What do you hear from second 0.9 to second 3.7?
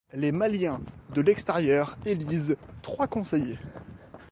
de l’extérieur élisent trois conseillers.